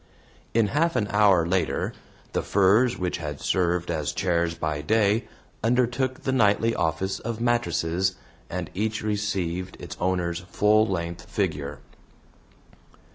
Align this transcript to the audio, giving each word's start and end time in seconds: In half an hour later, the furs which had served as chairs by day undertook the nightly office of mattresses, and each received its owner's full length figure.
In 0.55 0.69
half 0.69 0.95
an 0.95 1.07
hour 1.09 1.45
later, 1.45 1.93
the 2.33 2.41
furs 2.41 2.97
which 2.97 3.17
had 3.17 3.39
served 3.39 3.91
as 3.91 4.13
chairs 4.13 4.55
by 4.55 4.81
day 4.81 5.25
undertook 5.63 6.23
the 6.23 6.31
nightly 6.31 6.73
office 6.73 7.19
of 7.19 7.39
mattresses, 7.39 8.15
and 8.49 8.71
each 8.73 9.03
received 9.03 9.77
its 9.79 9.95
owner's 9.99 10.39
full 10.39 10.87
length 10.87 11.25
figure. 11.29 11.81